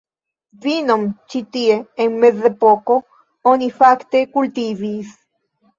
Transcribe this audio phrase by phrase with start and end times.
[0.63, 1.03] Vinon
[1.33, 2.99] ĉi tie en mezepoko
[3.55, 5.19] oni fakte kultivis.